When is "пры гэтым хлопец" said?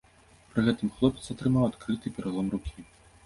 0.53-1.25